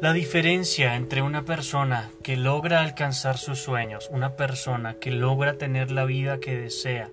[0.00, 5.90] La diferencia entre una persona que logra alcanzar sus sueños, una persona que logra tener
[5.90, 7.10] la vida que desea,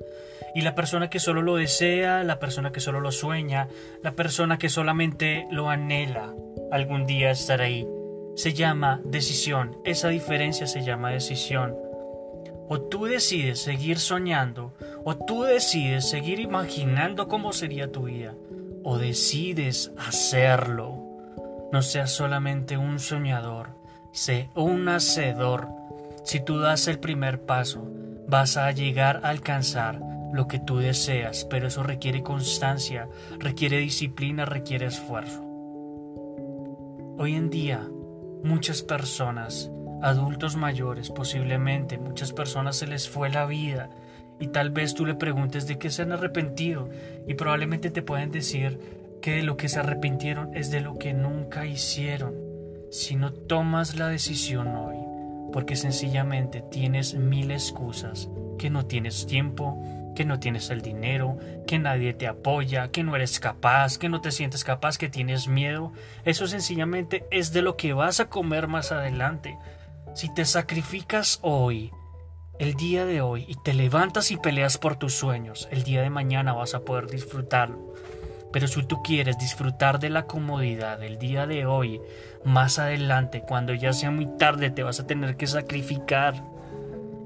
[0.53, 3.67] y la persona que solo lo desea, la persona que solo lo sueña,
[4.03, 6.33] la persona que solamente lo anhela
[6.71, 7.87] algún día estar ahí,
[8.35, 9.77] se llama decisión.
[9.83, 11.75] Esa diferencia se llama decisión.
[12.69, 18.35] O tú decides seguir soñando, o tú decides seguir imaginando cómo sería tu vida,
[18.83, 21.04] o decides hacerlo.
[21.71, 23.69] No seas solamente un soñador,
[24.11, 25.67] sé un hacedor.
[26.23, 27.87] Si tú das el primer paso,
[28.27, 29.99] vas a llegar a alcanzar
[30.33, 33.07] lo que tú deseas, pero eso requiere constancia,
[33.39, 35.41] requiere disciplina, requiere esfuerzo.
[37.17, 37.87] Hoy en día,
[38.43, 43.89] muchas personas, adultos mayores posiblemente, muchas personas se les fue la vida
[44.39, 46.89] y tal vez tú le preguntes de qué se han arrepentido
[47.25, 51.11] y probablemente te pueden decir que de lo que se arrepintieron es de lo que
[51.15, 52.35] nunca hicieron.
[52.91, 54.97] Si no tomas la decisión hoy,
[55.51, 59.81] porque sencillamente tienes mil excusas, que no tienes tiempo,
[60.15, 64.21] que no tienes el dinero, que nadie te apoya, que no eres capaz, que no
[64.21, 65.91] te sientes capaz, que tienes miedo,
[66.23, 69.57] eso sencillamente es de lo que vas a comer más adelante.
[70.13, 71.89] Si te sacrificas hoy,
[72.59, 76.11] el día de hoy, y te levantas y peleas por tus sueños, el día de
[76.11, 77.95] mañana vas a poder disfrutarlo.
[78.55, 81.99] Pero si tú quieres disfrutar de la comodidad del día de hoy,
[82.45, 86.41] más adelante, cuando ya sea muy tarde, te vas a tener que sacrificar.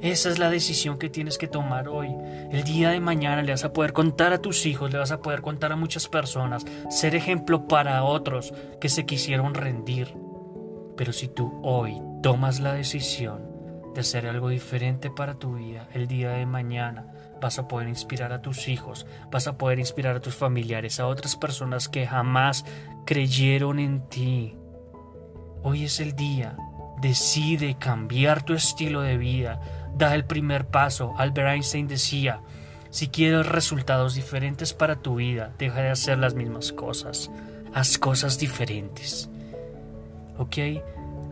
[0.01, 2.07] Esa es la decisión que tienes que tomar hoy.
[2.49, 5.21] El día de mañana le vas a poder contar a tus hijos, le vas a
[5.21, 10.15] poder contar a muchas personas, ser ejemplo para otros que se quisieron rendir.
[10.97, 13.48] Pero si tú hoy tomas la decisión
[13.93, 17.05] de hacer algo diferente para tu vida, el día de mañana,
[17.41, 21.07] vas a poder inspirar a tus hijos, vas a poder inspirar a tus familiares, a
[21.07, 22.65] otras personas que jamás
[23.05, 24.55] creyeron en ti.
[25.63, 26.55] Hoy es el día.
[27.01, 29.61] Decide cambiar tu estilo de vida.
[29.95, 31.13] Da el primer paso.
[31.17, 32.41] Albert Einstein decía,
[32.89, 37.29] si quieres resultados diferentes para tu vida, deja de hacer las mismas cosas.
[37.73, 39.29] Haz cosas diferentes.
[40.37, 40.57] ¿Ok?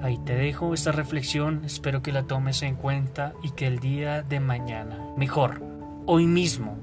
[0.02, 1.64] Ahí te dejo esta reflexión.
[1.66, 5.62] Espero que la tomes en cuenta y que el día de mañana, mejor,
[6.06, 6.78] hoy mismo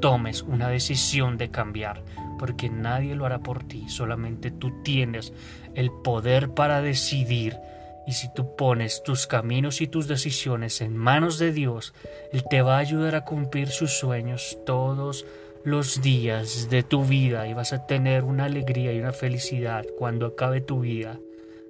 [0.00, 2.02] tomes una decisión de cambiar,
[2.38, 5.32] porque nadie lo hará por ti, solamente tú tienes
[5.74, 7.58] el poder para decidir.
[8.06, 11.94] Y si tú pones tus caminos y tus decisiones en manos de Dios,
[12.32, 15.24] Él te va a ayudar a cumplir sus sueños todos
[15.64, 20.26] los días de tu vida y vas a tener una alegría y una felicidad cuando
[20.26, 21.18] acabe tu vida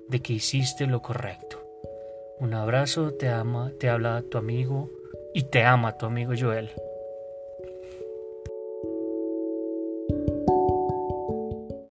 [0.09, 1.61] de que hiciste lo correcto.
[2.39, 4.91] Un abrazo, te ama, te habla tu amigo
[5.33, 6.71] y te ama tu amigo Joel.